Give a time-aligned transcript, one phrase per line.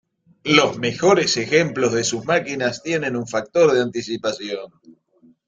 [0.45, 4.73] Los mejores ejemplos de sus máquinas tienen un factor de anticipación.